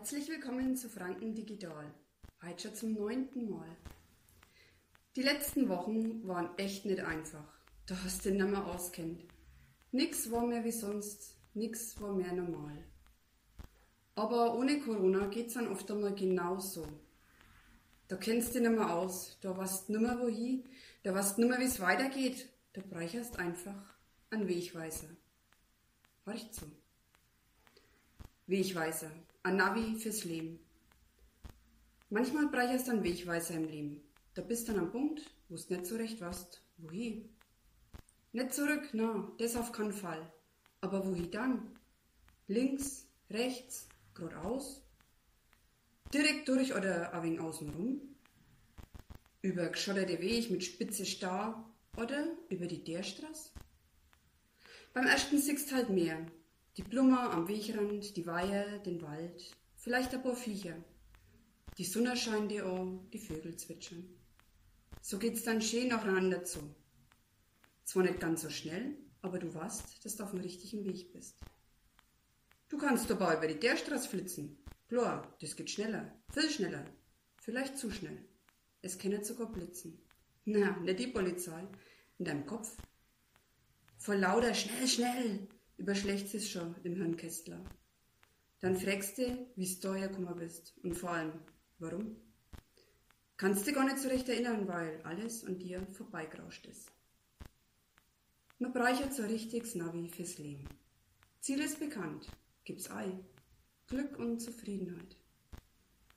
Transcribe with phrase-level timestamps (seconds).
[0.00, 1.92] Herzlich willkommen zu Franken Digital.
[2.42, 3.68] Heute schon zum neunten Mal.
[5.14, 7.44] Die letzten Wochen waren echt nicht einfach.
[7.84, 9.22] Da hast du dich nicht mehr auskennt.
[9.92, 12.82] Nix war mehr wie sonst, nix war mehr normal.
[14.14, 16.88] Aber ohne Corona geht's dann oft einmal genauso.
[18.08, 20.64] Da kennst du dich nicht mehr aus, da weißt du nicht mehr wohin,
[21.02, 22.48] da weißt du nicht mehr, wie es weitergeht.
[22.72, 23.98] Da bräuchst einfach
[24.30, 25.08] einen Wegweiser.
[26.24, 26.64] Horch zu.
[28.50, 29.12] Wegweiser,
[29.44, 30.58] ein Navi fürs Leben.
[32.10, 34.02] Manchmal bräuchst du einen Wegweiser im Leben.
[34.34, 37.28] Da bist du dann am Punkt, wo du nicht so recht weißt, wohin.
[38.32, 40.32] Nicht zurück, na, das auf keinen Fall.
[40.80, 41.78] Aber wohin dann?
[42.48, 44.82] Links, rechts, geradeaus?
[46.12, 48.00] Direkt durch oder ein wenig außenrum?
[49.42, 53.50] Über geschotterte Weg mit spitze Star oder über die Derstraße?
[54.92, 56.26] Beim ersten siehst halt mehr,
[56.80, 60.82] die Blumen am Wegrand, die Weiher, den Wald, vielleicht ein paar Viecher.
[61.76, 64.08] Die Sonne scheint dir an, die Vögel zwitschern.
[65.02, 66.74] So geht's dann schön nacheinander zu.
[67.84, 71.36] Zwar nicht ganz so schnell, aber du weißt, dass du auf dem richtigen Weg bist.
[72.70, 74.56] Du kannst dabei über die Derstraße flitzen.
[74.88, 76.86] Klar, das geht schneller, viel schneller,
[77.42, 78.24] vielleicht zu schnell.
[78.80, 80.00] Es kann sogar blitzen.
[80.46, 81.62] Na, nicht die Polizei,
[82.16, 82.74] in deinem Kopf.
[83.98, 85.48] Vor lauter schnell, schnell,
[85.80, 87.64] überschlägt es schon im Hirnkästler.
[88.60, 91.32] Dann fragst du, wie's da hergekommen bist und vor allem,
[91.78, 92.16] warum?
[93.38, 96.92] Kannst du gar nicht so recht erinnern, weil alles an dir vorbeigerauscht ist.
[98.58, 100.68] Man braucht so richtiges Navi fürs Leben.
[101.40, 102.28] Ziel ist bekannt,
[102.64, 103.18] gibt's Ei,
[103.86, 105.16] Glück und Zufriedenheit.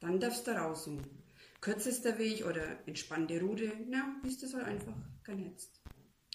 [0.01, 1.23] Dann darfst du raussuchen.
[1.61, 5.79] Kürzester Weg oder entspannte Route, na, wie es halt einfach kein Hetzt.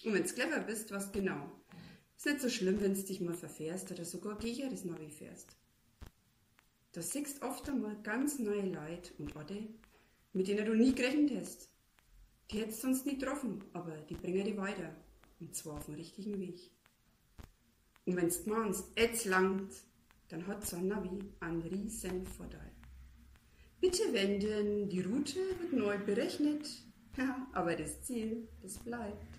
[0.03, 1.51] Und wenn's clever bist, was genau,
[2.19, 5.55] ist nicht so schlimm, wenn du dich mal verfährst oder sogar gegen das Navi fährst.
[6.91, 9.69] Da siehst oft einmal ganz neue Leid und Orte,
[10.33, 11.69] mit denen du nie gerechnet hast.
[12.51, 14.93] Die hättest sonst nie getroffen, aber die bringen dich weiter.
[15.39, 16.59] Und zwar auf dem richtigen Weg.
[18.05, 19.71] Und wenn's meinst, jetzt langt,
[20.27, 22.71] dann hat so ein Navi einen riesen Vorteil.
[23.79, 26.67] Bitte wenden, die Route wird neu berechnet.
[27.53, 29.38] Aber das Ziel, das bleibt.